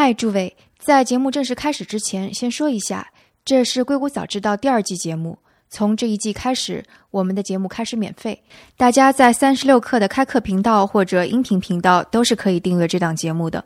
[0.00, 3.04] 嗨，诸位，在节目正式开始之前，先说一下，
[3.44, 5.36] 这是《硅谷早知道》第二季节目。
[5.70, 8.40] 从这一季开始，我们的节目开始免费，
[8.76, 13.64] 大家在三十六课的开课频道或者音频频道都是可以订阅这档节目的。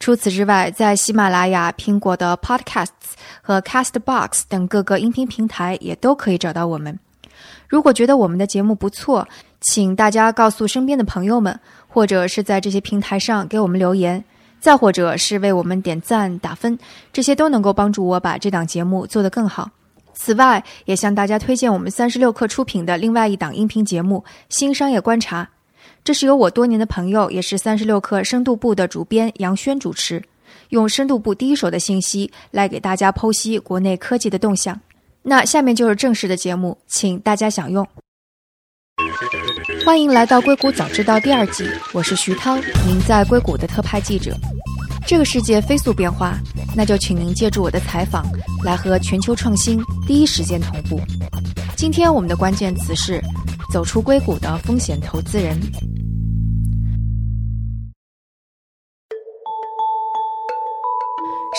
[0.00, 6.98] 除此之外，在喜马拉雅、苹果的 Podcasts 和 Castbox 等各个音频平台也都可以找到我们。
[7.68, 9.24] 如果觉得我们的节目不错，
[9.60, 11.56] 请大家告诉身边的朋友们，
[11.86, 14.24] 或者是在这些平台上给我们留言，
[14.60, 16.78] 再或者是为我们点赞打分，
[17.12, 19.70] 这些都能够帮助我把这档节目做得更好。
[20.14, 25.44] 此外，也向大家推荐我们三十六课出品的另外一档音频节目《新商业观察》，
[26.02, 30.20] 这是由我多年的朋友，也是三十六课深度部的主编杨轩主持，
[30.70, 34.80] 用深度部第一手的信息来给大家剖析国内科技的动向。
[35.22, 37.86] 那下面就是正式的节目，请大家享用。
[39.88, 44.36] 欢迎来到《硅谷早知道》第二季，我是徐涛，您在硅谷的特派记者。
[45.06, 46.38] 这个世界飞速变化，
[46.76, 48.22] 那就请您借助我的采访，
[48.62, 51.00] 来和全球创新第一时间同步。
[51.74, 53.18] 今天我们的关键词是
[53.72, 55.58] 走出硅谷的风险投资人。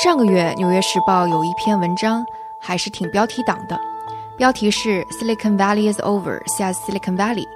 [0.03, 2.23] 上个月，《纽约时报》有一篇文章，
[2.61, 3.75] 还是挺标题党的，
[4.37, 7.47] 标题是 “Silicon Valley is over”，下 Silicon Valley，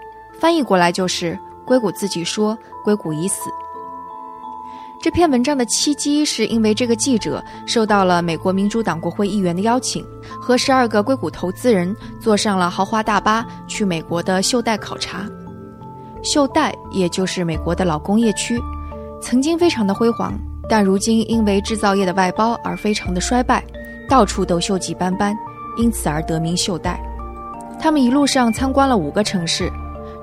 [0.44, 3.49] 翻译过来就是“硅谷自己说，硅谷已死”。
[5.02, 10.05] 这篇文章的契机是因为这个记者受到了美国民主党国会议员的邀请，
[10.41, 15.25] 和十二个硅谷投资人坐上了豪华大巴去美国的袖带考察。
[16.23, 18.61] 袖带也就是美国的老工业区，
[19.21, 20.38] 曾经非常的辉煌。
[20.67, 23.64] 但如今因为制造业的外包而非常的衰败，
[24.09, 25.33] 到处都锈迹斑斑，
[25.77, 27.02] 因此而得名袖带。
[27.80, 29.71] 他们一路上参观了五个城市，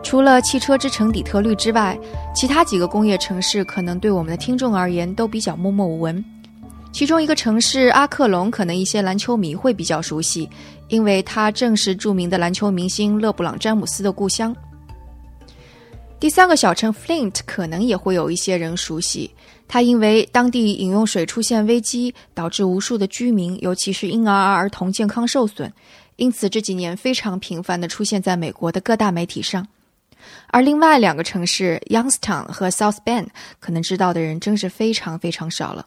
[0.02, 1.98] 除了汽车之城底特律之外，
[2.34, 6.24] 其他几个工业城市可能对我们的听众而言都比较默默无闻。
[6.92, 10.48] 其中一个城市阿克隆，可能一些篮球迷会比较熟悉，
[10.88, 14.54] 因为它正是著名的篮球明星勒布朗·詹姆斯的故乡。
[16.18, 19.30] 第三个小城 Flint 可能也会有一些人熟悉。
[19.68, 25.72] 它因为当地饮用水出现危机，导致无数的居民，尤其是婴儿儿童健康受损，
[26.16, 29.64] 因此这几年非常频繁的出现在美国的各大媒体上。
[30.48, 35.86] 而另外两个城市 Youngstown 和 South Bend，可能知道的人真是非常非常少了。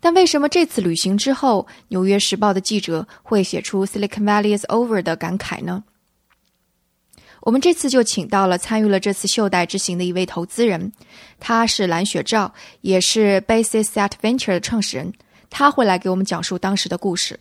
[0.00, 5.84] 但为什么这次旅行之后，《纽约时报》的记者会写出 “Silicon Valley is over” 的感慨呢？
[7.42, 10.90] 我们这次就请到了参与了这次袖带之行的一位投资人，
[11.38, 15.12] 他是蓝雪照，也是 Basis Set Venture 的创始人。
[15.48, 17.38] 他会来给我们讲述当时的故事。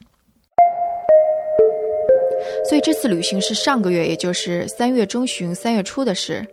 [2.69, 6.45] 所以这次旅行是上个月，也就是三月中旬、三月初的事。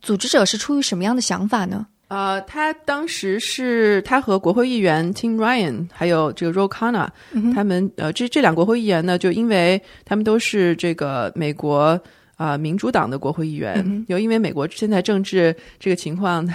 [0.00, 1.86] 组织者是出于什么样的想法呢？
[2.08, 7.08] 呃，他当时是他和国会议员 Tim Ryan 还有这个 Ro Khanna，
[7.52, 12.00] 他们呃这这两国会议员呢，就因为他们都是这个美国。
[12.36, 16.46] 啊，民主党的国会议员，又因为美国现在政治这个情况，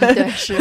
[0.00, 0.56] 对， 是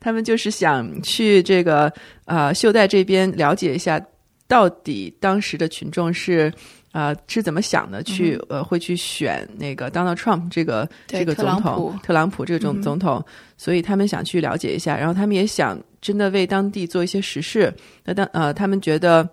[0.00, 1.88] 他们就是想去这个
[2.24, 4.04] 啊袖带这边了解一下，
[4.48, 6.52] 到底当时的群众是
[6.92, 13.24] 啊是怎么想的，去呃会去选那个 Donald Trump 这个这个总统特朗普这个总总统，
[13.56, 17.72] 所以他们想去了解一下，然后他们也想真的为当地做一些实事。
[18.04, 19.28] 那当呃他们觉得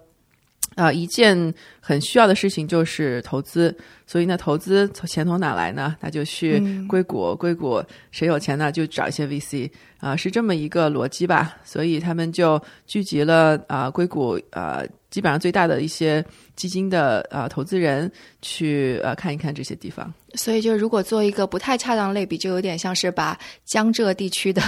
[0.76, 3.76] 啊一件很需要的事情就是投资。
[4.10, 5.94] 所以呢，投资从钱从哪来呢？
[6.00, 8.72] 那就去硅谷，硅谷谁有钱呢？
[8.72, 9.70] 就找一些 VC
[10.00, 11.58] 啊，是这么一个逻辑吧。
[11.66, 16.24] 所以他们就聚集了啊，硅谷啊，基本上最大的一些
[16.56, 20.14] 基金的啊投资人去啊看一看这些地方。
[20.38, 24.62] 所以，就如果做一个不太恰当类比，就有点像是把江浙地区的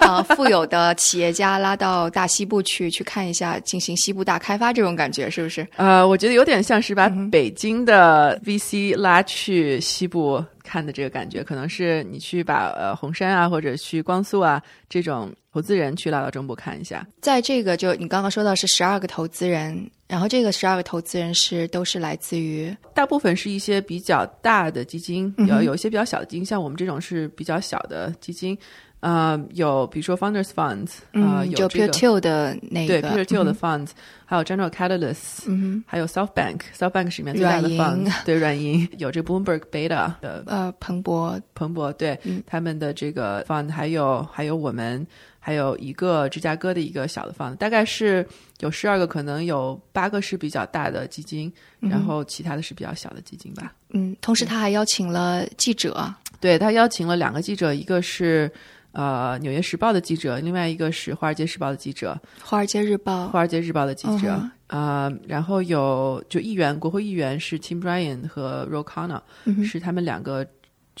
[0.00, 5.66] 啊 富有的企业家拉到大西部去，去看一下，进行西部大开发这种感觉，是不是？
[5.76, 17.06] 呃，我觉得有点像是把北京的 VC 拉去西部看的这个感觉，可能是你去把呃红杉啊，或者去光速啊这种投资人去拉到中部看一下。
[17.20, 19.90] 在这个，就你刚刚说到是十二个投资人。
[20.10, 28.58] 然后这个十二个投资人是都是来自于大部分是一些比较大的基金，有有一些比较小的基金，像我们这种是比较小的基金，
[28.98, 33.90] 呃，有比如说 Founders Funds，呃，有这个 Peer Two 的那个对 Peer Two 的 Funds，
[34.26, 38.88] 还有 General Catalyst，嗯还有 South Bank，South Bank 是里面最大的 Fund，对软银。
[38.98, 41.40] 有这 Bloomberg Beta 的呃彭博。
[41.54, 45.06] 彭博对他们的这个 Fund，还有还有我们。
[45.40, 48.24] 还有一个芝加哥的一个小的房子，大概是
[48.60, 51.50] 有十二个，可能有八个是比较大的基金，
[51.80, 53.72] 然后其他的是比较小的基金吧。
[53.88, 58.52] 嗯，同时他还邀请了记者，对他邀请了两个记者，一个是
[58.92, 64.50] 呃《纽约时报》的记者，另外一个是《华尔街时报》的记者，《华尔街日报》《华尔街日报》的记者嗯
[64.80, 70.46] 啊、然后有就议员，国会议员是 Tim Ryan 和 Ro Khanna，、嗯是他们两个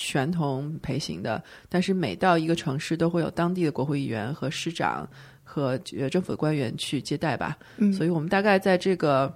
[0.02, 1.42] 全同陪行的。
[1.68, 5.06] 但是每到一个城市，都会有当地的国会议员和市长
[5.44, 7.54] 和呃政府的官员去接待吧。
[7.76, 9.30] 嗯所以我们大概在这个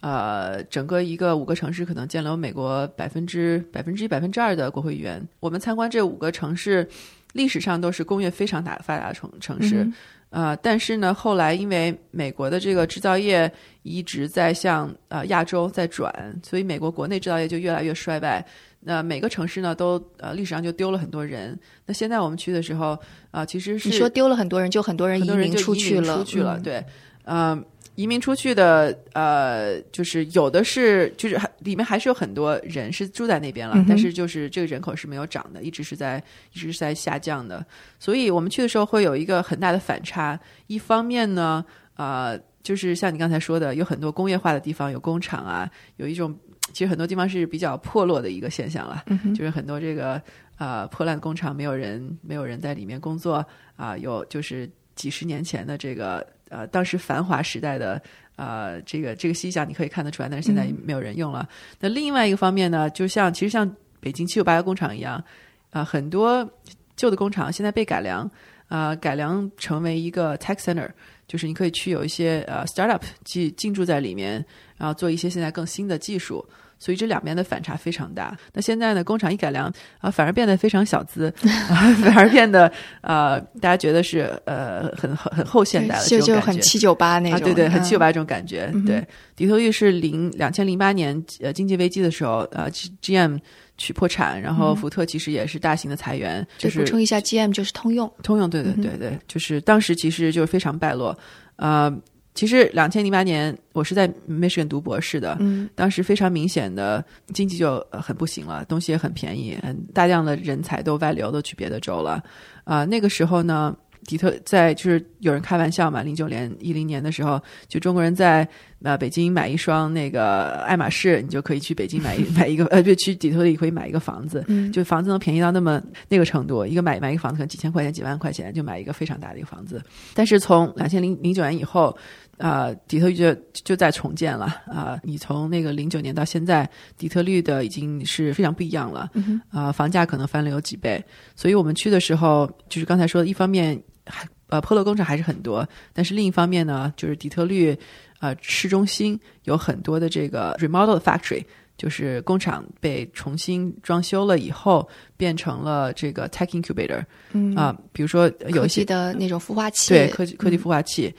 [0.00, 5.22] 呃整个一个五个城市，可能见了有美国百分之百分之一、百分之二的国会议员。
[5.38, 6.88] 我们参观这五个城市，
[7.34, 9.84] 历史上都是工业非常大发达的城城市。
[9.84, 9.92] 嗯
[10.36, 13.50] 呃，但是呢，后来因为美国的这个制造业
[13.84, 16.12] 一直在向呃亚洲在转，
[16.42, 18.44] 所以美国国内制造业就越来越衰败。
[18.80, 21.58] 那每个城市呢，都呃历史上就丢了很多人。
[21.86, 22.98] 那现在我们去的时候
[23.30, 26.84] 啊、其实是你说丢了很多人，就很多人移民就出去了，出去了，嗯对，
[27.24, 27.64] 呃，
[27.96, 36.22] 移民出去的，呃，就是有的是，就是还里面还是有很多人是住在那边了，嗯但是就是这个人口是没有涨的，一直是在
[36.52, 37.64] 一直是在下降的，
[37.98, 40.38] 所以我们去的时候会有一个很大的反差。
[40.68, 41.64] 一方面呢，
[41.96, 46.38] 呃，就是像你刚才说的，有很多工业化的地方，有工厂啊，有一种
[46.72, 50.20] 其实很多地方是比较破落的一个现象了，嗯就是很多这个
[50.58, 53.44] 呃破烂的工厂没有人没有人在里面工作
[53.76, 58.00] 啊、有就是几十年前的这个呃当时繁华时代的
[58.36, 61.48] 呃这个这个西讲你可以看得出来，但是现在没有人用了。
[61.80, 63.70] 那另外一个方面呢，就像其实像
[64.00, 65.22] 北京七九八幺工厂一样，
[65.70, 66.48] 啊、很多
[66.96, 68.30] 旧的工厂现在被改良。
[68.68, 70.90] 啊、改良成为一个 tech center，
[71.28, 74.44] 就是你可以去有一些呃 startup 进进驻在里面，
[74.76, 76.44] 然后做一些现在更新的技术，
[76.78, 78.36] 所以这两边的反差非常大。
[78.52, 81.32] 那现在呢，工厂一改良啊、反而变得非常小资，
[81.68, 82.70] 啊、 反而变得
[83.00, 86.36] 呃，大家觉得是呃很很很后现代了，就就。
[86.46, 88.70] 很七九八那啊，种，对对，很七九嗯八这种感觉。
[88.72, 93.38] 嗯对，底特律是零两千零八年呃经济危机的时候，呃，G GM
[93.76, 101.18] 去破产，然后嗯福特其实也是大型的裁员，就是补充一下，GM 就是通用，通用，对对对对，就是当时其实就是非常败落。
[101.56, 101.90] 呃，
[102.36, 112.22] 其实两千零八年我是在 Michigan 读博士的，嗯当时非常明显的经济就呃很不行了，东西也很便宜，很大量的人才都外流，都去别的州了。
[112.64, 113.74] 啊、那个时候呢，
[114.04, 118.46] 底特在就是有人开玩笑嘛，零九年、一零年的时候，就中国人在
[118.82, 129.82] 呃北京买一双那个爱马仕，你就可以去北京买一 买一个呃，对，去底特律可以买一个房子，嗯，就房子能便宜到那么那个程度，一个买买一个房子可能几千块钱、几万块钱就买一个非常大的一个房子。
[130.12, 131.96] 但是从两千零零九年以后，
[132.38, 136.68] 啊、底特律就就在重建了啊、你从那个零九年到现在，
[136.98, 139.10] 底特律的已经是非常不一样了
[139.50, 141.02] 啊、房价可能翻了有几倍。
[141.34, 147.76] 所以我们去的时候，就是刚才说的，一方面还呃破落工厂还是很多，但是另一方面呢，就是底特律
[148.20, 151.44] 呃市中心有很多的这个 remodel factory。
[151.78, 161.14] 就是工厂被重新装修了以后，变成了这个 tech incubator 嗯啊、比如说有些的那种孵化器，对科技科技嗯孵化器，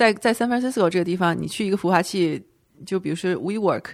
[0.00, 2.42] 在在 San Francisco 这个地方，你去一个孵化器，
[2.86, 3.84] 就比如说 WeWork，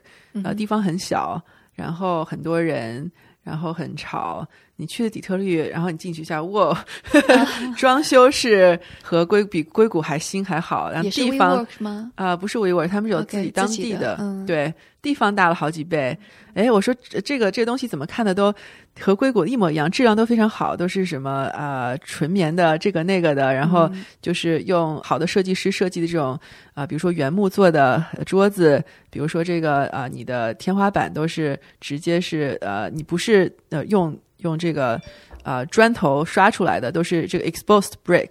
[0.45, 1.43] 呃，嗯地方很小，
[1.75, 3.11] 然后很多人，
[3.43, 4.47] 然后很吵。
[4.77, 6.85] 你去的底特律，然后你进去一下，哇，
[7.77, 11.67] 装修是和硅比硅谷还新还好，然后地方？
[12.15, 16.17] 啊、不是 WeWork，他们有自己当地的嗯对，地方大了好几倍。
[16.55, 18.53] 哎，我说这这个这个东西怎么看的都
[18.99, 26.39] 和硅谷一模一样，质量都非常好，都是什么呃纯棉的这个那个的，然后嗯就是用好的设计师设计的这种
[26.75, 35.01] 啊、比如说原木做的桌子，比如说这个啊、你的天花板都是直接是呃，你不是呃用用这个。
[35.43, 38.31] 啊、砖头刷出来的都是这个 exposed brick，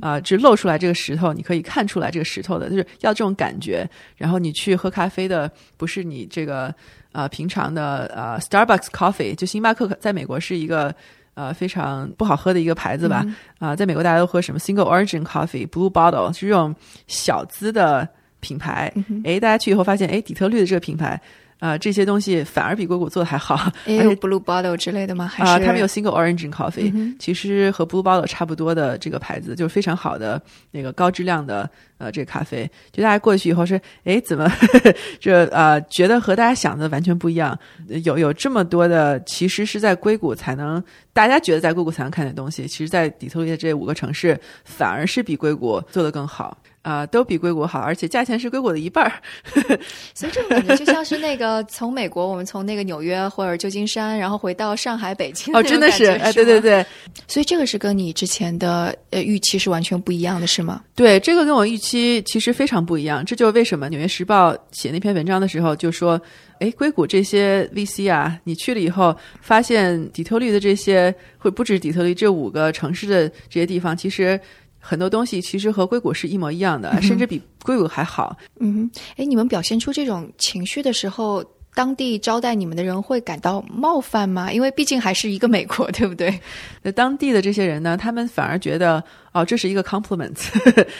[0.00, 3.88] 啊、只露出来这个石头，你可以看出来这个石头的，就是要这种感觉。
[4.16, 6.74] 然后你去喝咖啡的，不是你这个
[7.12, 10.92] 呃平常的呃 Starbucks coffee，就星巴克在美国是一个
[11.34, 13.24] 呃非常不好喝的一个牌子吧？
[13.60, 16.74] 啊、在美国大家都喝什么 Single Origin Coffee、Blue Bottle，是这种
[17.06, 18.08] 小资的
[18.40, 18.92] 品牌。
[18.96, 21.22] 嗯诶，大家去以后发现，诶，底特律的这个品牌。
[21.58, 25.26] 啊、这些东西反而比硅谷做的还好，也有 Blue Bottle 之类的吗？
[25.26, 32.70] 还啊、是他们有 Single Origin Coffee，、嗯其实和 Blue Bottle 差不多的这个牌子，就是非常好的那个高质量的呃这个咖啡。
[32.92, 34.48] 就大家过去以后是，哎，怎么
[35.18, 37.58] 这呃觉得和大家想的完全不一样？
[38.04, 46.56] 有有这么多的，其实是在硅谷才能，大家觉得在硅谷才能看见的东西，其实在底特律的这五个城市反而是比硅谷做的更好。
[46.88, 49.12] 啊、都比硅谷好，而且价钱是硅谷的一半儿。
[50.14, 56.60] 所以这种感觉就像是那个从美国，我们从那个纽约或者旧金山，然后回到上海、北京 哦，真的是，哎，对对。
[56.60, 56.84] 对
[57.26, 60.82] 所以这个是跟你之前的呃预期是完全不一样的，是吗？
[60.94, 63.24] 对，这个跟我预期其实非常不一样。
[63.24, 66.20] 这就是为什么《纽约时报》写那篇文章的时候就说，
[66.60, 74.40] 哎，硅谷这些 VC 啊，你去了以后，发现底特律的这些，会不止底特律这五个城市的这些地方，其实。
[74.88, 78.34] 很多东西其实和硅谷是一模一样的，甚至比硅谷还好。
[78.58, 84.50] 嗯哼，哎，你们表现出这种情绪的时候，当地招待你们的人会感到冒犯吗？
[84.50, 86.40] 因为毕竟还是一个美国，对不对？
[86.82, 90.34] 那当地的这些人呢，他们反而觉得，哦，这是一个 compliment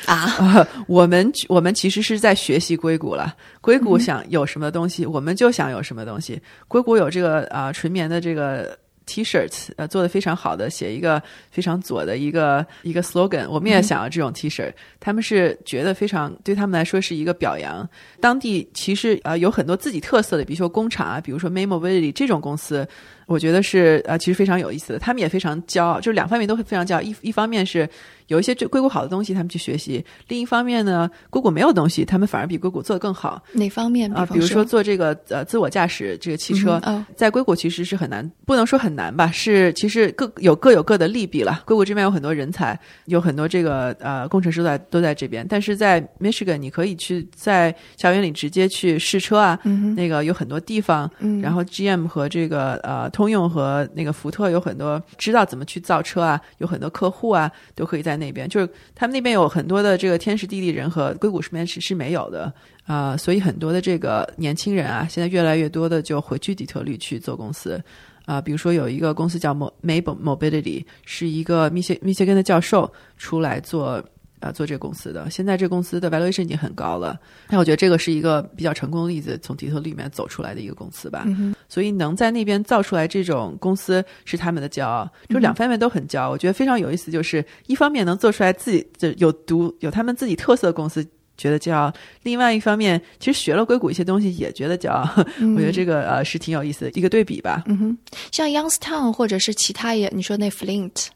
[0.05, 3.35] 啊，啊， 我们我们其实是在学习硅谷了。
[3.63, 6.39] 硅谷想有什么东西，我们就想有什么东西。
[6.69, 8.79] 硅谷有这个啊、纯棉的这个
[9.09, 14.73] T-shirt，呃，做的非常好的，写一个非常左的一个一个 slogan，我们也想要这种 T-shirt。
[15.01, 17.89] 他们是觉得非常对他们来说是一个表扬。
[18.21, 22.87] 当地其实呃有很多自己特色的，比如说工厂啊，比如说 May Mobility 这种公司。
[23.27, 24.99] 我觉得是呃，其实非常有意思的。
[24.99, 27.03] 他们也非常骄傲，就是两方面都会非常骄傲。
[27.03, 27.87] 一一方面是
[28.29, 33.43] 有一些硅谷好的东西，他们去学习；另一方面呢，硅谷没有东西，他们反而比硅谷做得更好。
[33.53, 34.11] 哪方面？
[34.13, 37.07] 啊、比如说做这个呃自我驾驶这个汽车，嗯哦。
[37.17, 41.63] 在硅谷其实是很难，不能说很难吧，是其实各有各有各的利弊了。
[41.67, 51.41] 硅谷这边有很多人才，有很多这个呃工程师都在都在这边，但是在 Michigan 你可以去在校园里直接去试车啊，嗯那个有很多地方，嗯。
[51.41, 58.49] 然后 GM 和这个呃通用和那个福特有很多知道怎么去造车啊，有很多客户啊，都可以在那边。
[58.49, 62.53] 就是他们那边有很多的这个天时地利人和，硅谷这边是是没有的
[62.85, 67.81] 啊、所以很多的这个年轻人啊，现在越来越多的就回去底特律去做公司。
[68.25, 74.05] 啊、比如说有一个公司叫 Mo May Mobility，是一个密歇密歇根的教授出来做
[74.41, 75.29] 啊、做这个公司的。
[75.31, 77.19] 现在这公司的 valuation 已经很高了，
[77.49, 81.25] 那我觉得这个是一个比较成功的例子，从底特律里面走出来的一个公司吧。
[81.27, 86.31] 嗯所以能在那边造出来这种公司是他们的骄傲，就两方面都很骄傲。
[86.31, 91.07] 我觉得非常有意思，就是一方面能做出来自己的有独有他们自己特色的公司。
[91.37, 91.93] 觉得骄傲，
[92.25, 95.09] 另外一方面，其实学了硅谷一些东西也觉得骄傲。
[95.55, 97.63] 我觉得这个呃是挺有意思的一个对比吧。
[97.67, 97.99] 嗯哼，
[98.33, 101.07] 像 Youngstown 或者是其他也，你说那 Flint，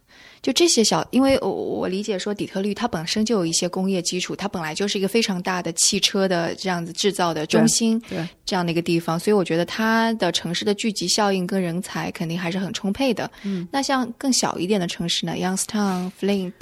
[0.43, 13.31] 就这些小，因为我我理解说底特律它本身就有一些工业基础，它本来就是一个非常大的汽车的这样子制造的中心，对这样的一个地方，所以我觉得它的城市的聚集效应跟人才肯定还是很充沛的。
[13.45, 16.53] 嗯，那像更小一点的城市呢，Youngstown、Flint，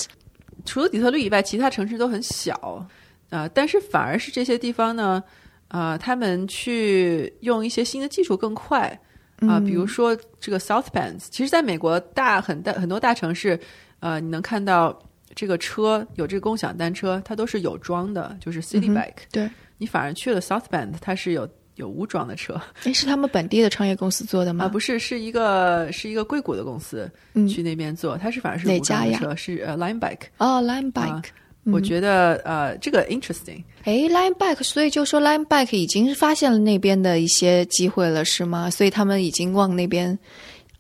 [0.67, 2.87] 除了底特律以外，其他城市都很小，
[3.31, 5.25] 呃，但是反而是这些地方呢，
[5.69, 9.01] 呃，他们去用一些新的技术更快
[9.49, 13.59] 啊、比如说这个 South Bend，其实在美国大很大很多大城市，
[14.01, 14.99] 呃，你能看到
[15.35, 22.61] 这个车有这个共享单车，它都是有装的，就是 City Bike，、对，你反而去了 South Bend，它是有有无装的车。
[22.85, 24.67] 诶，是他们本地的创业公司做的吗？
[24.67, 27.49] 啊，不是，是一个是一个硅谷的公司、嗯。
[27.49, 30.27] 去那边做，它是反而是哪无装家的车，是呃 Line Bike。
[30.39, 31.23] 哦，Line Bike，、啊
[31.73, 33.63] 我觉得呃，这个 interesting。
[33.85, 38.69] 诶 l i n e Bike，所以就说 Line Bike 已经发现了那边的一些机会了，是吗？
[38.71, 40.19] 所以他们已经往那边。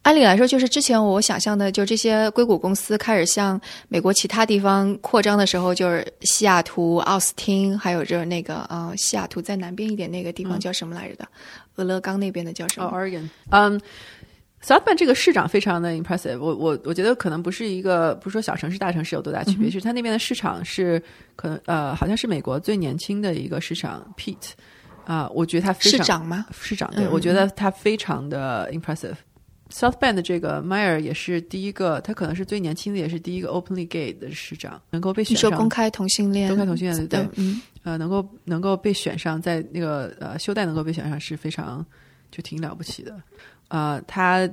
[0.02, 11.28] 按理来说，就是之前我想象的，就这些硅谷公司开始向美国其他地方扩张的时候，就是西雅图、奥斯汀，还有就是那个呃，西雅图在南边一点那个地方叫什么来着的？
[11.76, 13.80] 俄勒冈那边的叫什哦么？，Oregon，嗯、
[14.62, 21.02] South Bend 这个市长非常的 impressive，我我我觉得可能不是一个不是说小城市大城市有多大区别，是它那边的市场是
[21.35, 24.50] 可能呃好像是美国最年轻的一个市场 Pete
[25.07, 26.47] 啊、我觉得他非常市长吗？
[26.52, 29.17] 市长对、嗯我觉得他非常的 impressive。
[29.71, 36.49] South Bend 的这个 Meyer 也是第一个，他可能是最年轻的，也是第一个 openly gay 的市长，能够被选上你说公开同性恋？
[36.49, 41.85] 公开同性恋对的，嗯呃，能够能够被选上，在那个呃休代能够被选上是非常
[42.31, 43.21] 就挺了不起的。
[43.71, 44.49] 呃，他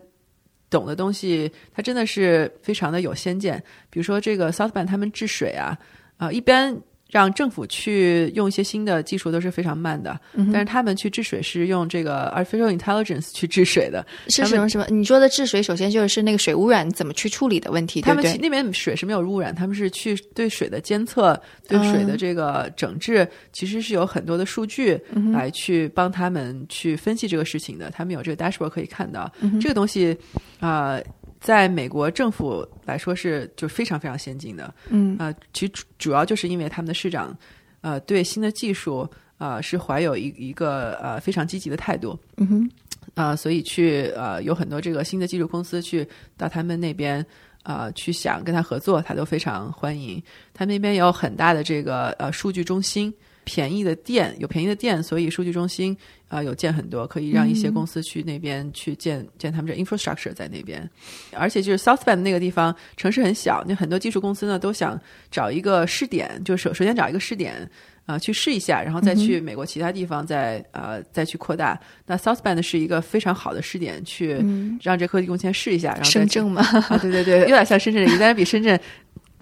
[0.70, 3.62] 懂的东西，他真的是非常的有先见。
[3.90, 5.78] 比如说这个 South Bank 他们治水啊，
[6.18, 6.76] 啊、一般
[7.10, 14.06] 让政府去用一些新的技术都是非常慢的，嗯但是他们去治水是用这个 artificial intelligence 去治水的。
[14.30, 14.86] 是什么什么？
[14.90, 18.02] 你说的治水，首先就是那个水污染怎么去处理的问题？
[18.02, 27.90] 他们去那边水是没有污染，他们是去对水的监测、对水嗯的这个整治，其实是有很多的数据嗯来去帮他们去分析这个事情的。
[27.90, 30.16] 他们有这个 dashboard 可以看到，嗯这个东西
[30.60, 31.04] 啊、呃
[31.39, 34.74] 在美国政府来说是就非常非常先进的。
[34.89, 37.38] 嗯啊、其实主主要就是因为他们的市长
[37.82, 39.00] 呃对新的技术
[39.38, 42.17] 啊、呃是怀有一一个呃非常积极的态度。
[42.38, 42.70] 嗯哼，
[43.15, 47.25] 啊、所以去呃有很多这个新的技术公司去到他们那边
[47.68, 50.24] 呃去想跟他合作，他都非常欢迎。
[50.54, 53.14] 他那边有很大的这个呃数据中心。
[53.50, 55.96] 便宜的店有便宜的店，所以数据中心
[56.28, 60.86] 啊、有建很多，可以让一些公司去那边去建建他们这 infrastructure 在那边。
[61.32, 65.00] 而且就是 South Bend 那个地方城市很小，那很多技术公司呢都想
[65.32, 67.72] 找一个试点，就是首首先找一个试点
[68.08, 71.78] 啊、去试一下，然后再去美国其他地方再呃再去扩大。
[72.06, 74.44] 那 South Bend 是一个非常好的试点，去
[74.82, 78.80] 让这科技公司先试一下，然后深圳嘛，啊，对对对，有点像深圳的，但是比深圳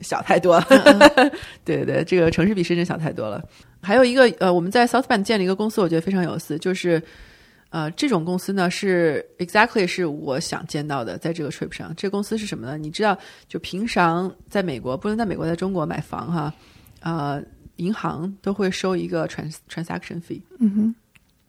[0.01, 0.65] 小太多了。
[1.63, 3.39] 对对对，这个城市比深圳小太多了。
[3.83, 6.99] 还有一个呃，我们在 South Bend 建了一个公司，我觉得非常有意思，就是
[7.69, 11.93] 呃，这种公司呢是 exactly 是我想见到的，在这个 trip 上。
[11.95, 12.79] 这个公司是什么呢？
[12.79, 13.15] 你知道，
[13.47, 16.53] 就平常在美国，不论在美国，在中国买房哈，
[17.01, 17.39] 呃，
[17.77, 20.41] 银行都会收一个 trans transaction fee。
[20.59, 20.95] 嗯哼，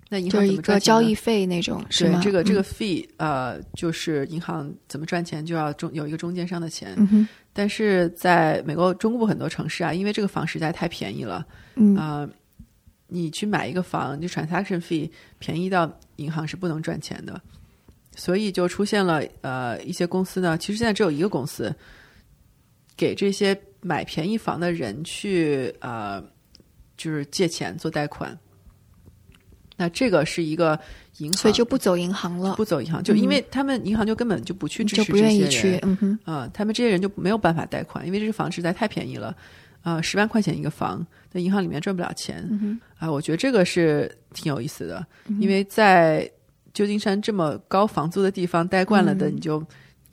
[0.08, 2.20] 那银就是一行怎么赚钱呢个交易费那种，是吗？
[2.20, 6.94] 对这个这个嗯 fee，、呃，就是银行怎么赚钱就要中有一个中间商的钱。
[6.96, 12.28] 嗯哼，但是在美国中部很多城市啊，因为这个房实在太便宜了，嗯呃，
[13.08, 17.40] 你去买一个房，就 transaction fee 便宜到银行是不能赚钱的，
[18.16, 21.74] 所以就出现了呃一些公司呢，其实现在只有一个公司
[22.96, 23.54] 给这些
[23.86, 26.22] 买便宜房的人去呃
[26.96, 28.36] 就是借钱做贷款。
[29.78, 30.78] 那这个是一个
[31.18, 39.36] 银行，所以就不走银行了，不走银行，就因为他们银行就根本就不去支就不持这些人，愿意去，嗯哼，啊、他们这些人就没有办法贷款，因为这个房实在太便宜了，
[39.82, 42.38] 啊、十万块钱一个房，在银行里面赚不了钱，
[42.98, 45.06] 啊、嗯我觉得这个是挺有意思的，
[45.40, 46.26] 因为在
[46.72, 49.62] 旧金山这么高房租的地方待惯了的，你就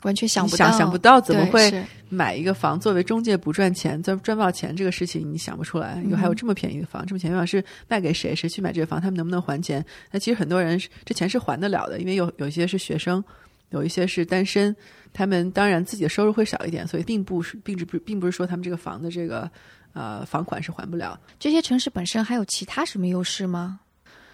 [0.04, 6.04] 完全想不到，想想不到怎么会买一个房作为中介不赚钱，赚赚不到钱这个事情，你想不出来。
[6.10, 8.36] 有还有这么便宜的房，这么便宜的房是卖给谁？
[8.36, 9.02] 谁去买这个房？
[9.02, 9.84] 他们能不能还钱？
[10.12, 13.24] 那其实很多人这钱是还得了的，因为有有一些是学生，
[13.70, 14.76] 有一些是单身，
[15.12, 19.50] 他们当然自己的收入会少一点，所以并不是，并不并不是说他们这个房的这个
[19.94, 21.20] 呃房款是还不了。
[21.40, 23.80] 这些城市本身还有其他什么优势吗？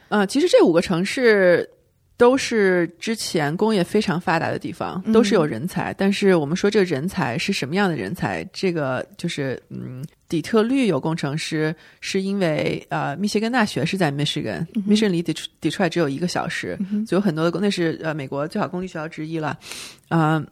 [0.10, 1.70] 呃，其实这五个城市
[2.20, 5.94] 都是之前工业非常发达的地方，都是有人才。
[5.98, 8.44] 但是我们说这个人才是什么样的人才？
[8.52, 19.58] 这个就是嗯，底特律有工程师，是因为呃，密歇根大学是在 Michigan，、Michigan 离底底出来只有一个小时，所以有很多的工那是呃美国最好公立学校之一了，
[20.10, 20.44] 啊、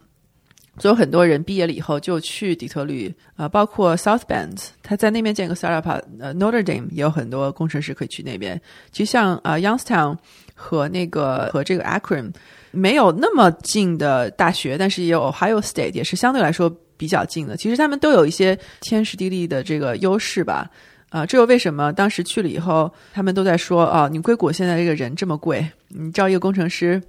[0.78, 8.60] 所以很多人毕业了以后就去底特律，呃，包括 South Bend，他在那边建个 startup，呃，Notre Dame 也有很多工程师可以去那边。
[8.92, 10.16] 其实像呃 Youngstown
[10.54, 12.32] 和那个和这个 Akron
[12.70, 17.56] 没有那么近的大学，但是也有 Ohio State 也是相对来说比较近的。
[17.56, 20.70] 其实他们都有一些天时地利的这个优势吧。
[21.10, 27.02] 啊、这又为什么当时去了以后，他们都在说哦，你硅谷现在这个人这么贵，你招一个工程师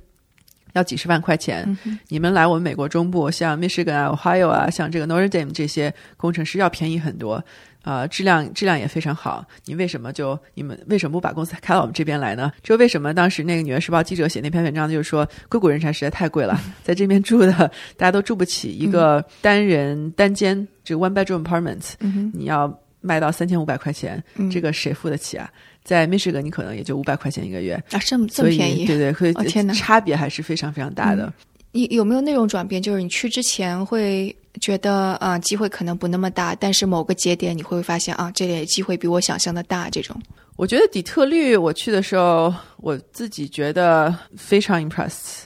[0.73, 1.77] 要几十万块钱，
[2.07, 7.43] 你们来我们美国中部，像 Michigan 啊、Ohio 啊，像这个 Notre Dame 这些工程师要便宜很多，
[7.81, 9.43] 啊、质量质量也非常好。
[9.65, 12.51] 你为什么就你们为什么不把公司开到我们这边来呢？
[12.61, 17.51] 就为什么当时那个《纽约时报》记者写那篇文章，就是说硅谷人才实在太贵了，在这边住的
[17.97, 21.93] 大家都住不起一个单人单间这个 one bedroom apartment，、
[22.33, 22.67] 你要
[23.01, 25.49] 卖到三千五百块钱，这个谁付得起啊？
[25.83, 28.85] 在 Michigan 你可能也就五百块钱一个月，啊，这么这么便宜？
[28.85, 31.31] 对对，会、哦天哪差别还是非常非常大的。
[31.71, 32.81] 你有没有那种转变？
[32.81, 39.89] 就是你去之前会觉得啊、机会可能不那么大，但是某个节点你会发现啊，这里机会比我想象的大。
[39.89, 40.19] 这种，
[40.55, 45.43] 我觉得底特律我去的时候，我自己觉得非常 impressed。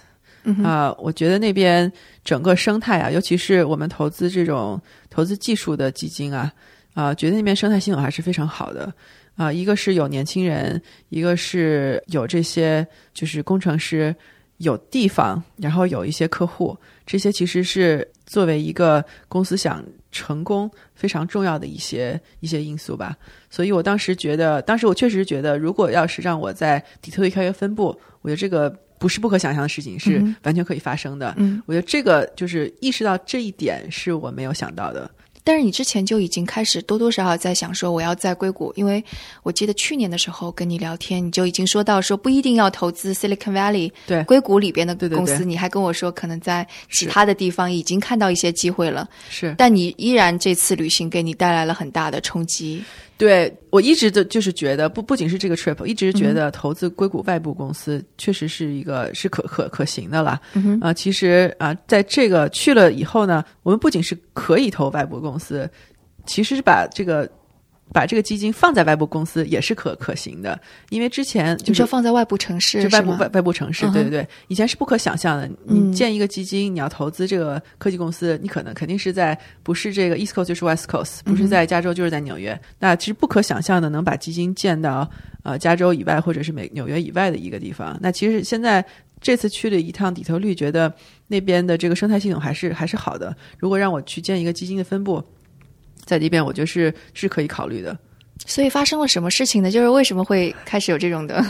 [0.61, 1.89] 啊、我觉得那边
[2.25, 6.51] 整个生态啊，尤其是我们投资这种投资技术的基金啊，
[6.93, 8.93] 啊、觉得那边生态系统还是非常好的。
[9.35, 10.79] 啊、一个是有年轻人，
[11.09, 14.15] 一个是有这些就是工程师，
[14.57, 23.17] 有地方，然后有一些客户，这些其实是作为一个公司想成功非常重要的一些一些因素吧。
[23.49, 27.87] 所以我当时觉得，当时我确实觉得，如果要是让我在底特律开一个分部，
[28.21, 31.33] 我觉得这个不是不可想象的事情，是嗯完全可以发生的。
[31.37, 35.09] 嗯，我觉得这个就是意识到这一点是我没有想到的。
[35.43, 39.03] 但是你之前就已经开始多多少少在想说我要在硅谷，因为
[39.43, 44.23] 我记得去年的时候跟你聊天，你就已经说到说不一定要投资 Silicon Valley 对。
[44.23, 49.53] 硅谷里边的公司，对你还跟我说可能在其他的地方已经看到一些机会了，是。
[49.57, 52.83] 但你依然这次旅行给你带来了很大的冲击。
[53.15, 60.41] 对我一直都就是觉得，不不仅是这个 trip，一直觉得投资硅谷外部公司确实是一个是可可可行的啦。
[60.53, 65.32] 嗯啊、其实啊、在这个去了以后呢，我们不仅是可以投外部公司，
[66.25, 67.29] 其实是把这个
[67.91, 75.45] 把这个基金放在外部公司也是可可行的，因为之前就说放在外部城市就外部外外部城市，对对对，以前是不可想象的。
[75.67, 82.59] 嗯你建一个基金，你要投资这个科技公司，你可能肯定是在不是这个 East Coast 就是 West Coast，不嗯是在加州就是在纽约。
[82.79, 85.07] 那其实不可想象的，能把基金建到
[85.43, 87.95] 呃加州以外或者是美纽约以外的一个地方。
[88.01, 88.83] 那其实现在
[89.23, 90.93] 这次去了一趟底特律，觉得
[91.27, 93.35] 那边的这个生态系统还是还是好的。
[93.57, 95.23] 如果让我去建一个基金的分部，
[96.03, 97.97] 在那边，我觉得是是可以考虑的。
[98.45, 99.71] 所以发生了什么事情呢？
[99.71, 101.43] 就是为什么会开始有这种的？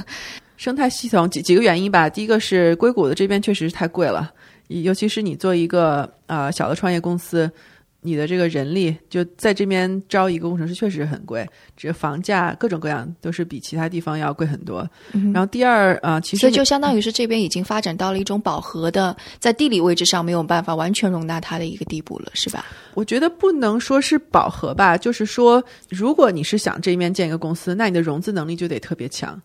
[0.56, 2.08] 生态系统几几个原因吧。
[2.08, 4.32] 第一个是硅谷的这边确实是太贵了，
[4.68, 7.52] 尤其是你做一个呃小的创业公司，
[8.04, 14.88] 你的这个人力就在这边招一个工程师确实很贵，这个房价各种各样都是比其他地方要贵很多。
[15.34, 22.66] 然后第二啊、呃其实所以就相当于是这边已经发展到了一种饱和的，在地理位置上没有办法完全容纳它的一个地步了，是吧？
[22.94, 29.42] 我觉得不能说是饱和吧，就是说，如果你是想这边建一个公司，那你的融资能力就得特别强。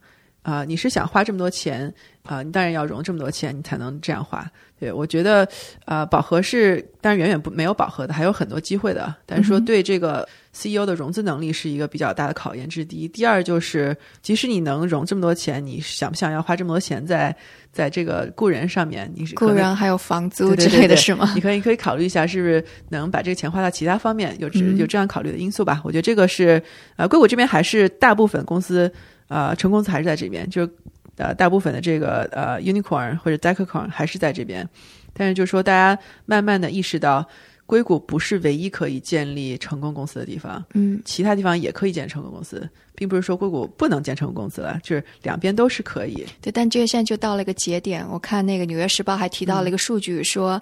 [0.49, 4.47] 啊、你是想花这么多钱啊、你当然要融这么多钱，你才能这样花。
[4.79, 5.49] 对我觉得，
[5.87, 9.15] 呃，饱和是但是远远不没有饱和的，还有很多机会的。
[9.27, 13.09] 但是说对这个 CEO 的融资能力是一个比较大的考验，这是第一。
[13.09, 17.35] 第二就是，即使你能融这么多钱，你想不想要花这么多钱在
[17.73, 19.11] 在这个雇人上面？
[19.15, 21.33] 你是雇人还有房租之类的是吗？
[21.35, 25.81] 你可以可以考虑一下，是不是能把这个钱花到其他方面，有这嗯有这样考虑的因素吧？
[25.83, 26.63] 我觉得这个是
[26.97, 28.93] 呃，硅谷这边还是大部分公司
[29.29, 30.71] 呃成功公司还是在这边，就是
[31.17, 34.69] 呃大部分的这个呃 unicorn 或者 decacorn 还是在这边，
[35.13, 37.27] 但是就是说大家慢慢的意识到。
[37.69, 46.25] 硅谷不是唯一可以建立成功公司的地方，嗯，其他地方也可以建成功公司，并不是说硅谷不能建成功公司了，就是两边都是可以。
[46.41, 48.03] 对，但这个现在就到了一个节点。
[48.11, 50.59] 我看那个《纽约时报》还提到了一个数据，说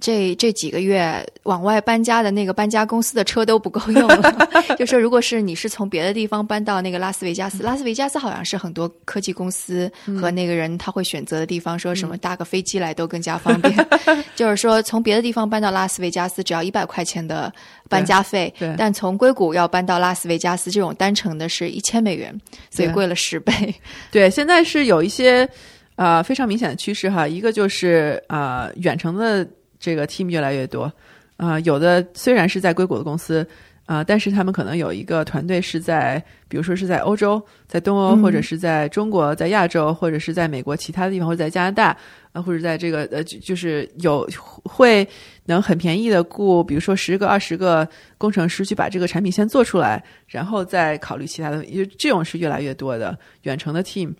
[0.00, 4.48] 这这几个月往外搬家的那个搬家公司的车都不够用了。
[4.78, 13.74] 就说如果是你是从别的地方搬到那个拉斯维加斯，拉斯维加斯好像是很多科技公司和那个人他会选择的地方，说什么搭个飞机来都更加方便。
[14.34, 17.52] 就是说从别的地方搬到拉斯维加斯只要一百块钱的
[17.88, 22.36] 搬家费但从硅谷要搬到拉斯维加斯这种单程的是一千美元，
[22.70, 23.52] 所以贵了十倍。
[24.10, 25.48] 对，现在是有一些
[25.96, 29.46] 呃非常明显的趋势哈，一个就是啊、呃远程的
[29.84, 30.90] 这个 team 越来越多，
[31.36, 33.46] 啊，有的虽然是在硅谷的公司。
[33.86, 36.16] 啊、但是他们可能有一个团队是在，
[36.48, 41.94] 比如说是在欧洲，在东欧，嗯或者是在中国，在亚洲，或者是在美国其他的地方，或者在加拿大，
[42.32, 44.26] 啊，或者在这个呃，就就是有
[44.64, 45.06] 会
[45.44, 54.14] 能很便宜的雇，比如说十个、二十个工程师去把这个产品先做出来，然后再考虑其他的，因为这种是越来越多的远程的 team。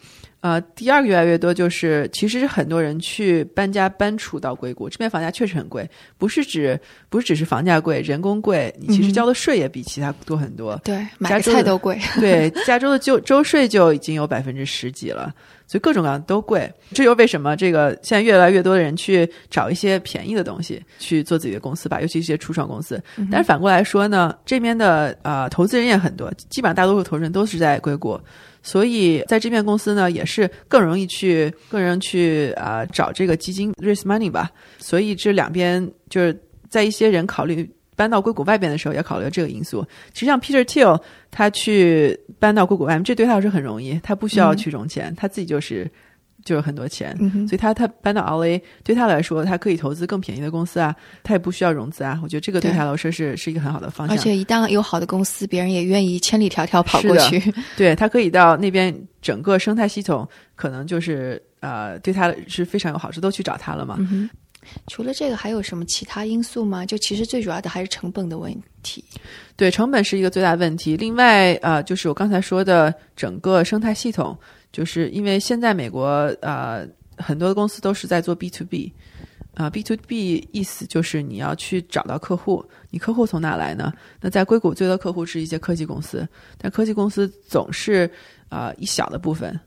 [0.45, 6.79] 呃，第二个越来越多就是，其实很多人去搬家搬出到硅谷，这边房价确实很贵，不是指
[7.09, 10.79] 不是只是房价贵，人工贵，你其实嗯交的税也比其他多很多。
[10.85, 11.99] 对，买菜都贵。
[12.21, 15.35] 对，加州的就州税就已经有百分之十几了，
[15.67, 16.71] 所以各种各样都贵。
[16.93, 23.03] 这又为什么这个现在越来越多的人去找一些便宜的东西去做自己的公司吧，尤其是一些初创公司。
[23.31, 28.21] 但是反过来说呢，这边的呃投资人也很多，基本上大多数投资人都是在硅谷。
[28.65, 34.51] 所以在这边公司呢，也是更容易去更容易去啊、呃找这个基金 raise money 吧。
[34.79, 36.37] 所以这两边就是
[36.71, 39.87] 在一些人考虑搬到硅谷外边的时候，也考虑了这个因素。
[40.13, 41.01] 其实像 Peter Thiel
[41.31, 45.89] 他去搬到硅谷外面，这对他来说很容易，他不需要去融钱，他自己就是
[46.45, 47.17] 就有很多钱。
[47.21, 52.21] 嗯，所以他他搬到 LA 对他来说，他可以投资更便宜的公司啊，他也不需要融资啊。
[52.23, 54.17] 我觉得这个对对他来说是是一个很好的方向。
[54.17, 57.53] 而且一旦有好的公司，别人也愿意千里迢迢跑过去。
[57.77, 63.97] 对他可以到那边整个生态系统，可能就是呃对他是非常有好处，都去找他了嘛。
[63.99, 64.29] 嗯，
[64.87, 66.85] 除了这个，还有什么其他因素吗？
[66.85, 69.05] 就其实最主要的还是成本的问题。
[69.57, 70.97] 对，成本是一个最大的问题。
[70.97, 74.37] 另外，呃，就是我刚才说的整个生态系统，
[74.75, 76.05] 就是因为现在美国
[76.43, 76.85] 呃
[77.17, 78.93] 很多的公司都是在做 B to B，
[79.55, 83.93] 啊、b to B 意思就是你要去找到客户，你客户从哪来呢？
[84.21, 88.11] 那在硅谷最多客户是一些科技公司，但科技公司总是
[88.49, 89.59] 啊、呃一小的部分。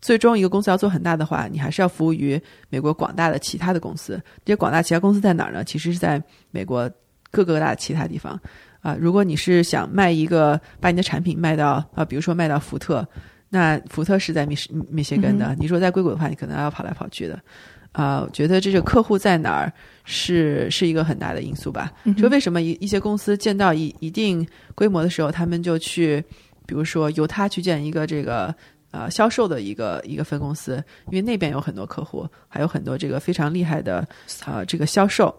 [0.00, 4.20] 最终，一个公司要做很大的话，你还是要服务于美国广大的其他的公司。
[4.44, 5.62] 这些广大其他公司在哪儿呢？
[5.62, 6.90] 其实是在美国
[7.30, 8.40] 各个大的其他地方。
[8.80, 13.06] 啊，如果你是想卖一个，把你的产品卖到啊，比如说卖到福特，
[13.54, 17.40] 那福特是在密密密歇根的，你说在硅谷的话，你可能要跑来跑去的。
[17.92, 21.92] 啊，我觉得这个客户在哪儿是是一个很大的因素吧。
[22.16, 26.20] 就为什么一一些公司建到一一定规模的时候，他们就去，
[26.66, 28.52] 比如说由他去建一个这个
[28.90, 34.04] 呃销售的一个一个分公司，因为那边有很多客户，还有很多这个非常厉害的
[34.44, 35.32] 呃这个销售。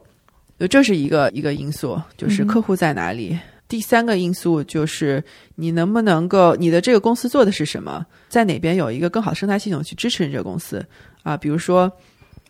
[0.57, 3.37] 呃，这是一个一个因素，就是客户在哪里。
[3.67, 5.23] 第三个因素就是
[5.55, 10.85] 你能不能够你的这个公司做的是什么，在哪边有一个更好的生态系统去支持你这个公司
[11.23, 11.35] 啊？
[11.35, 11.91] 比如说，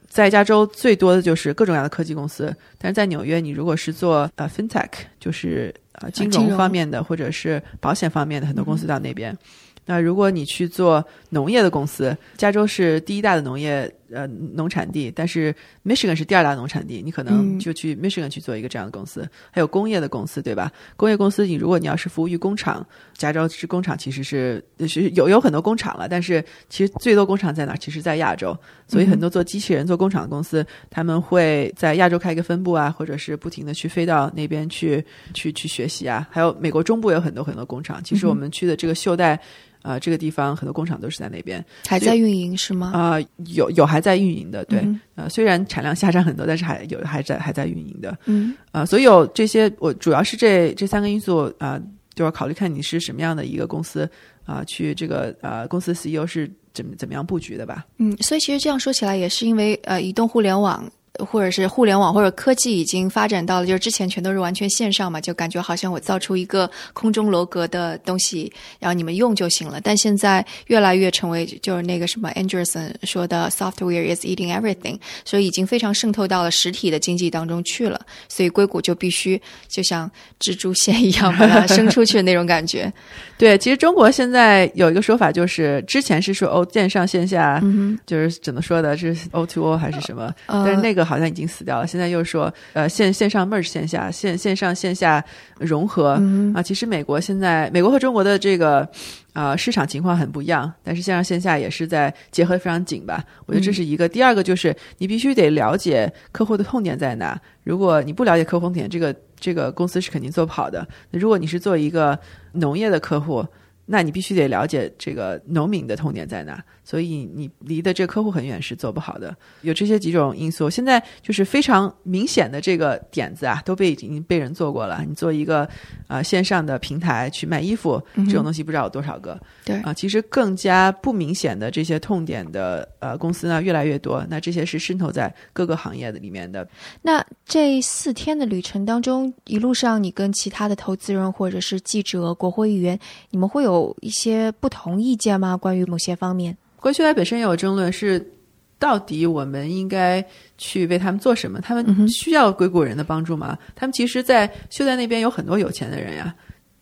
[0.10, 9.38] 在加州最多的就是各种各样的科技公司，但是在纽约，你如果是做呃 fintech，就是呃金融方面的或者是保险方面的，很多公司到那边。
[9.86, 19.28] 那如果你去做农业的公司，加州是第一大的农业呃农产地，但是 Michigan 是第二大农产地，你可能嗯就去 Michigan 去做一个这样的公司。
[19.52, 20.72] 还有工业的公司，对吧？
[20.96, 27.78] 工业公司，你如果你要是服务于工厂，加州是工厂其实是是有有很多工厂了，但是其实最多工厂在哪儿？
[27.78, 36.28] 其实在亚洲，所以很多做机器人、做工厂的公司，他们会在亚洲开一个分部啊，或者是不停的去飞到那边去去去学习啊。
[36.32, 39.40] 还有美国中部有很多很多工厂，其实我们去的这个袖带。
[39.86, 42.92] 啊、这个地方很多工厂都是在那边还在运营是吗？
[42.94, 43.20] 啊、
[43.54, 51.80] 有有还在运营的，对，嗯呃，虽然产量下降很多，但是还有还在还在运营的，嗯啊、所有这些我主要是这这三个因素啊、
[52.16, 54.10] 就要考虑看你是什么样的一个公司
[54.46, 57.86] 啊、去这个呃公司 CEO 是怎么怎么样布局的吧。
[57.98, 60.84] 嗯，所以其实这样说起来，也是因为呃，移动互联网。
[61.20, 69.80] 或者是互联网或者科技已经发展到了，就是之前全都是完全线上嘛，就感觉好像我造出一个空中楼阁的东西，然后你们用就行了。
[69.82, 78.02] 但现在越来越成为就是那个什么 Anderson 说的 “software is eating everything”，所以已经非常渗透到了实体的经济当中去了。
[78.28, 82.92] 所以硅谷就必须就像蜘蛛线一样把它 伸出去的那种感觉。
[83.38, 87.62] 对，其实中国现在有一个说法，就是之前是说哦线上线下，
[88.06, 90.34] 就是怎么说的，是 O to O 还是什么？
[90.48, 91.88] 呃但是那个好像已经死掉了。
[91.88, 95.24] 现在又说呃线线上 merge 线下，线线上线下
[95.60, 96.20] 融合、
[96.54, 96.62] 啊。
[96.62, 98.88] 其实美国现在美国和中国的这个
[99.34, 103.24] 呃市场情况很不一样，但是线上线下也是在结合得非常紧吧。
[103.46, 104.10] 我觉得这是一个。
[104.10, 107.40] 第二个就是你必须得了解客户的痛点在哪。
[107.64, 110.88] 如果你不了解客户痛点，这个这个公司是肯定做不好的。
[111.12, 112.18] 那如果你是做一个
[112.54, 113.46] 农业的客户，
[113.86, 119.36] 那你必须得了解这个农民的痛点在哪，所以你离的这个客户很远是做不好的。
[119.62, 125.04] 有这些几种因素，现在就是非常明显的这个点子啊，都被已经被人做过了。
[125.08, 125.68] 你做一个
[126.08, 129.40] 呃线上的平台去卖衣服，这种东西不知道有多少个。
[129.64, 136.68] 对啊、其实更加不明显的这些痛点的呃公司呢越来越多，那这些是渗透在各个行业的里面的。
[137.02, 142.98] 那这四天的旅程当中，一路上你跟其他的投资人或者是记者、国会议员，
[143.30, 145.58] 你们会有一些不同意见吗？
[145.58, 146.56] 关于某些方面？
[146.80, 148.34] 关于秀才本身也有争论，是
[148.78, 150.24] 到底我们应该
[150.58, 151.60] 去为他们做什么？
[151.62, 153.58] 他们需要硅谷人的帮助吗？
[153.76, 156.36] 他们其实，在秀才那边有很多有钱的人呀。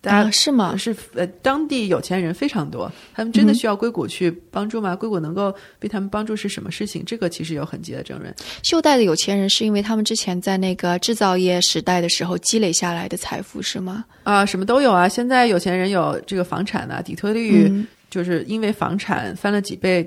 [0.04, 0.76] 大家啊，是吗？
[0.76, 4.94] 是呃，当地有钱人非常多，他们真的需要硅谷去帮助吗？
[4.94, 7.02] 硅谷能够为他们帮助是什么事情？
[7.06, 8.32] 这个其实有很激烈的争论。
[8.62, 14.04] 秀带的有钱人是因为他们之前在那个制造业时代的时候积累下来的财富，是吗？
[14.24, 15.08] 啊、什么都有啊！
[15.08, 20.02] 现在有钱人有这个房产啊，底特律嗯就是因为房产翻了几倍，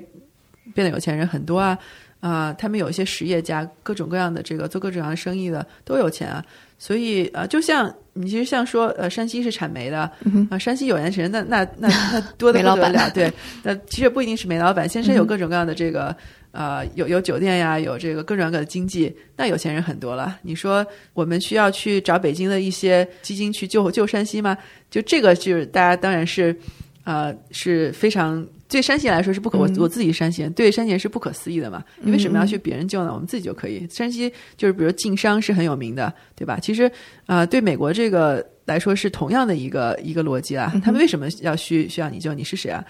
[0.74, 1.76] 变得有钱人很多啊。
[2.20, 6.44] 啊、他们有一些实业家，各种各样的这个做各种各样的生意的都有钱啊。
[6.78, 10.10] 所以呃，就像你其实像说呃，山西是产煤的，
[10.48, 13.32] 啊、山西有钱人那那那那多的煤老板不得了，对。
[13.62, 16.16] 那其实不一定是煤老板，先生有各种各样的这个。
[16.50, 20.38] 呃，有有酒店呀，有这个各种各样的经济，那有钱人很多了。
[20.40, 24.56] 你说我们需要去找北京的一些基金去救救山西吗？
[24.90, 26.58] 就这个就是大家当然是，
[27.04, 31.82] 呃，是非常对山西来说是不可，我我自己山西人，对山西人是不可思议的嘛。
[32.00, 33.12] 你为什么要去别人救呢？
[33.12, 33.86] 我们自己就可以。
[33.88, 36.58] 山西就是比如晋商是很有名的，对吧？
[36.60, 36.90] 其实
[37.26, 40.70] 呃，对美国这个来说是同样的一个一个逻辑啊。
[40.84, 42.34] 他们为什么要需需要你救？
[42.34, 42.84] 你是谁啊？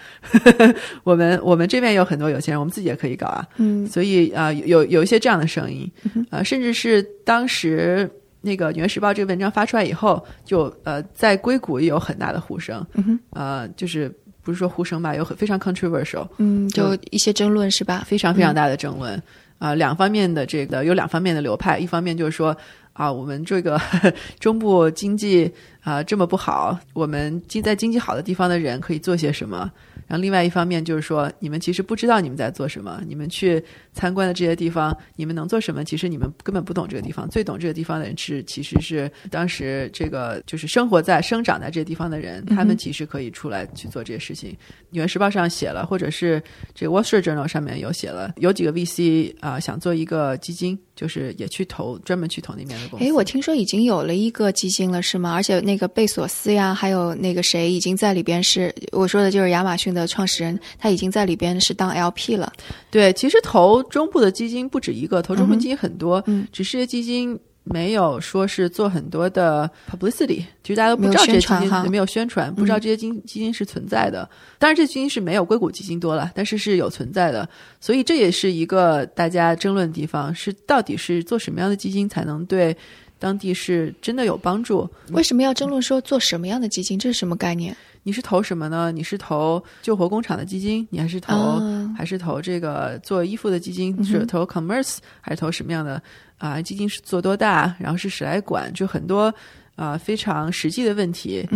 [1.05, 3.47] 我们我们这边有很多有钱人，我们自己也可以搞啊。
[3.57, 5.89] 嗯所以啊、呃有有一些这样的声音，
[6.29, 8.09] 呃，甚至是当时
[8.41, 12.85] 那个《纽约时报》这个文章发出来以后，就呃在硅谷也有很大的呼声，
[13.31, 14.13] 呃，就是
[14.43, 18.03] 不是说呼声吧，有很非常 controversial，嗯，就一些争论是吧？
[18.05, 19.21] 非常非常大的争论。
[19.59, 22.55] 啊、两方面的这个有两方面的流派，一方面就是说
[22.93, 23.77] 啊，我们这个
[24.39, 29.69] 中部经济啊、这么不好，我们经在经济好的地方的人可以做些什么？
[30.09, 35.83] 然后另外一方面就是说，你们其实不知道你们在做什么，你们去参观的这些地方，你们能做什么？
[35.83, 44.57] 其实你们根本不懂这个地方，最懂这个地方的人是其实是当时这个就是生活在生长在这些地方的人，他们其实可以出来去做这些事情。
[44.89, 46.41] 纽约时报上写了，或者是
[46.73, 53.05] 这个 Wall Street Journal 上面有写了，有几个 VC 啊、想做一个基金，就是也去投专门去投那边的公司。
[53.05, 55.35] 诶，我听说已经有了一个基金了，是吗？
[55.35, 62.51] 而且那个贝索斯呀，还有那个谁，已经在里边是我说的就是亚马逊的创始人，他已经在里边是当 LP 了。
[62.89, 74.27] 对，其实投中部的基金不止一个，投中部基金很多，嗯只是基金没有说是做很多的 publicity，其实大家都不知道这些基金没有宣传，不知道这些基基金是存在的。
[74.57, 77.47] 当然，这基金是没有硅谷基金多了，但是是有存在的。
[77.79, 82.75] 所以这也是一个大家争论的地方：是到底是做什么样的基金才能对
[83.19, 84.89] 当地是真的有帮助？
[85.11, 86.97] 为什么要争论说做什么样的基金？
[86.97, 87.75] 这是什么概念？
[88.03, 88.91] 你是投什么呢？
[88.91, 91.59] 你是投救活工厂的基金，你还是投
[91.95, 94.01] 还是投这个做衣服的基金？
[94.03, 96.01] 是投 commerce 还是投什么样的
[96.37, 96.61] 啊？
[96.61, 97.75] 基金是做多大？
[97.77, 98.71] 然后是谁来管？
[98.73, 99.33] 就很多
[99.75, 101.47] 啊非常实际的问题，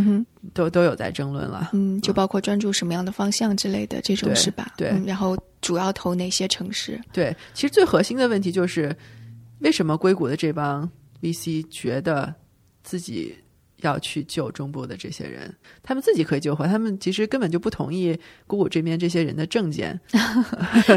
[0.54, 1.70] 都都有在争论了。
[1.74, 4.74] 嗯，就包括专注什么样的方向之类的这种是吧？
[4.78, 7.00] 对，然后主要投哪些城市？
[7.12, 8.96] 对，其实最核心的问题就是
[9.60, 10.90] 为什么硅谷的这帮
[11.22, 12.34] VC 觉得
[12.84, 13.34] 自己。
[13.84, 18.18] 要去救中部的这些人，他们自己可以救活，他们其实根本就不同意
[18.48, 20.00] 姑姑这边这些人的证件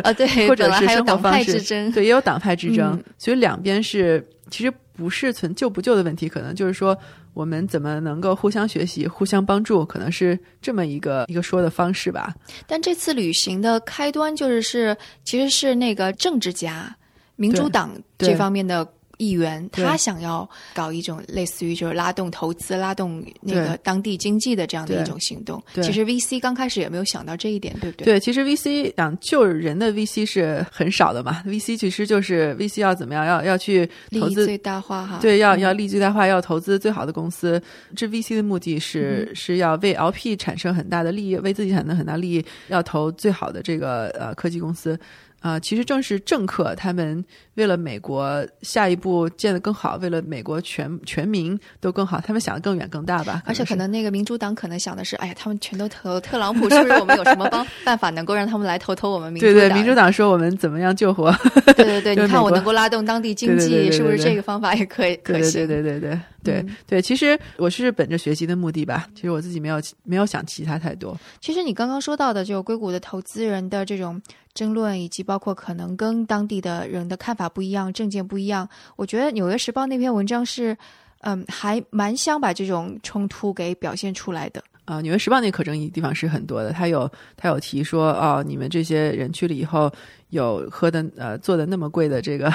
[0.03, 6.97] 啊，对， 或者是生活方式之争，对，也有党派之争，所以两边是其实不是存救不救的问题，可能就是说
[7.35, 12.35] 我们怎么能够互相学习、互相帮助，可能是这么一个一个说的方式吧。
[12.67, 16.97] 但这次旅行的开端就是是其实是那个政治家，
[17.37, 18.87] 民主党这方面的。
[19.19, 25.63] 议员他想要搞一种类似于就是拉动投资、拉动那个当地经济的这样的一种行动。
[25.83, 28.05] 其实 VC 刚开始也没有想到这一点，对不对？
[28.05, 31.43] 对，其实 VC 想救人的 VC 是很少的嘛。
[31.47, 33.25] VC 其实就是 VC 要怎么样？
[33.25, 35.19] 要要去投资最大化哈？
[35.21, 37.61] 对，要要利益最大化，要投资最好的公司。
[37.95, 44.99] 这 VC 的目的是是要为 LP 产生很大的利益，为自己产生很大利益，要投最好的这个呃科技公司。
[45.41, 47.25] 啊，其实正是政客他们
[47.57, 53.43] 为了美国下一步建得更好，为了美国全全民都更好，他们想的更远更大吧。
[53.45, 59.55] 而且可能那个民主党可能想的是，哎呀，他们全都投特朗普，是不是我们有什么帮办法能够让他们来投投我们民主党？
[59.55, 61.35] 对对，民主党说我们怎么样救活？
[61.77, 65.67] 对对对，你看我能够拉动当地经济，是不是这个方法也可以可行？
[65.67, 67.03] 对对对对对对对。
[67.03, 71.19] 其实我是本着学习的目的吧，其实我自己没有没有想其他太多。
[71.41, 74.21] 其实你刚刚说到的，就硅谷的投资人的这种。
[74.57, 80.77] 争论以及包括可能跟当地的人的看法不一样、政见不一样，我觉得《纽约时报》那篇文章是，
[81.21, 84.63] 嗯，还蛮想把这种冲突给表现出来的。
[84.85, 89.91] 啊，《纽约时报》那可争议地方是很多的，他有他有提说，哦，你们这些人去了以后，
[90.31, 92.53] 有喝的呃做的那么贵的这个，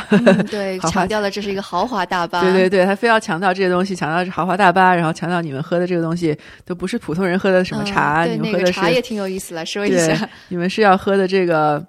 [0.49, 11.85] 对， 强调的这是一个豪华大巴，对对对，他非要强调这些东西，强调是豪华大巴，然后强调你们喝的这个东西都不是普通人喝的什么茶，你们喝的是茶也挺有意思，来说一下，你们是要喝的这个。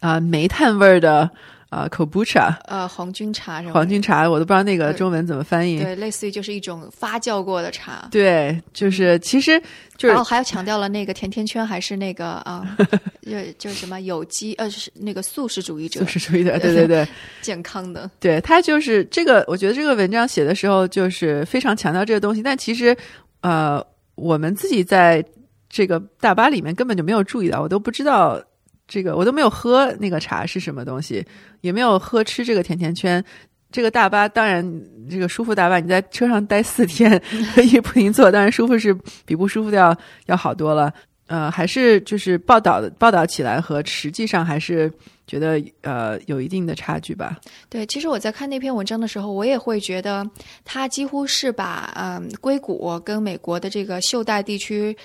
[0.00, 1.28] 啊，煤炭味儿的
[1.70, 5.82] 啊，kombucha，呃，黄菌茶，黄菌茶，我都不知道那个中文怎么翻译。
[5.82, 8.08] 对，类似于就是一种发酵过的茶。
[8.10, 9.60] 对，就是其实
[9.98, 12.74] 就是，然后还要强调了那个甜甜圈还是那个啊，
[13.20, 17.06] 就就是什么有机呃，是那个素食主义者，素食主义者， 对对对，
[17.42, 18.10] 健康的。
[18.18, 22.96] 对他就是这个，我觉得这个文章写的时候就是非常强调这个东西，但其实
[23.42, 25.22] 呃，我们自己在
[25.68, 28.42] 这个大巴里面根本就没有注意到，我都不知道。
[28.88, 31.24] 这个我都没有喝那个茶是什么东西，
[31.60, 33.22] 也没有喝吃这个甜甜圈。
[33.70, 34.64] 这个大巴当然
[35.10, 37.22] 这个舒服大巴，你在车上待四天
[37.62, 38.96] 一步一坐，当然舒服是
[39.26, 40.90] 比不舒服的要要好多了。
[41.26, 44.90] 呃，还是就是报道的报道起来和实际上还是
[45.26, 47.36] 觉得呃有一定的差距吧。
[47.68, 50.26] 对，其实我在看那篇文章的时候，我也会觉得
[50.64, 54.96] 他几乎是把嗯硅谷跟美国的这个袖带地区。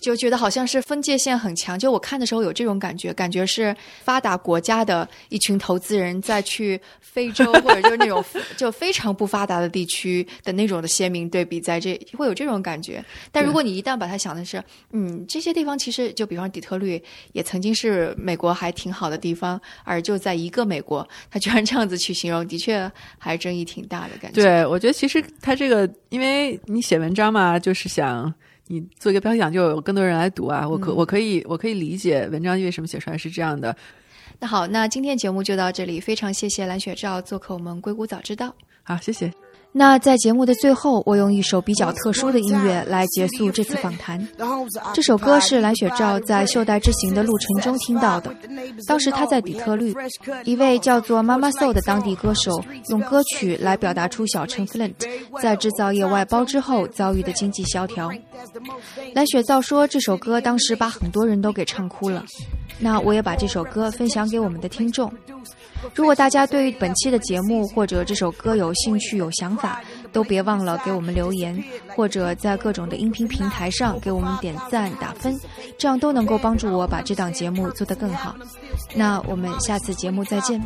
[0.00, 8.24] 就觉得好像是分界线很强，就我看的时候有这种感觉，感觉是发达国家的一群投资人在去非洲 或者就是那种
[8.56, 13.04] 就非常不发达的地区的那种的鲜明对比，在这会有这种感觉。
[13.32, 24.42] 但如果你一旦把它想的是，嗯，这些地方其实就比方底特律也曾经是美国还挺好的地方，而就在一个美国，他居然这样子去形容，的确还争议挺大的感觉。
[24.42, 28.32] 对，我觉得其实他这个，因为你写文章嘛，就是想。
[28.68, 30.68] 你做一个标题党，就有更多人来读啊！
[30.68, 33.74] 我可我可以我可以理解文章为什么写出来是这样的。
[34.38, 38.54] 那好，那今天节目就到这里，非常谢谢蓝雪照做客我们硅谷早知道。
[38.84, 39.32] 好，谢谢。
[39.70, 44.26] 那在节目的最后，我用一首比较特殊的音乐来结束这次访谈。
[44.92, 48.34] 这首歌是蓝雪照在袖带之行的路程中听到的。
[48.86, 49.94] 当时他在底特律，
[50.44, 54.94] 一位叫做妈妈 So 的当地歌手用歌曲来表达出小城 Flint
[55.40, 58.10] 在制造业外包之后遭遇的经济萧条。
[59.14, 62.24] 蓝雪照说这首歌当时把很多人都给唱哭了。
[62.80, 65.12] 那我也把这首歌分享给我们的听众。
[65.94, 69.80] 如果大家对本期的节目或者这首歌有兴趣、有想法，
[70.12, 71.62] 都别忘了给我们留言，
[71.94, 75.38] 或者在各种的音频平台上给我们点赞打分，
[75.78, 78.34] 这样都能够帮助我把这档节目做得更好。
[78.95, 80.61] 那我们下次节目再见。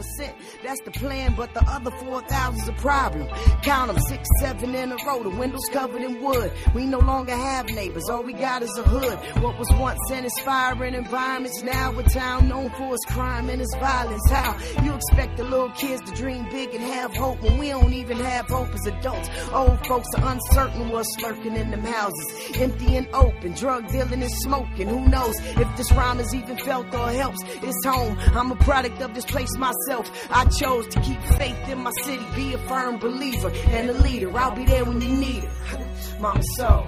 [0.63, 3.28] That's the plan, but the other 4,000's a problem.
[3.64, 6.51] Count 'em, six, seven in a row, the windows covered in wood.
[6.74, 9.18] We no longer have neighbors, all we got is a hood.
[9.41, 13.76] What was once an inspiring environment's now a town known for its crime and its
[13.78, 14.30] violence.
[14.30, 17.93] How you expect the little kids to dream big and have hope when we don't
[17.93, 19.30] even have hope as adults?
[19.53, 22.28] Old folks are uncertain what's lurking in them houses,
[22.60, 24.88] empty and open, drug dealing and smoking.
[24.88, 27.39] Who knows if this rhyme is even felt or helps?
[27.64, 28.01] It's home.
[28.34, 30.11] I'm a product of this place myself.
[30.30, 34.36] I chose to keep faith in my city, be a firm believer and a leader.
[34.36, 35.50] I'll be there when you need it.
[36.20, 36.86] Mama soul.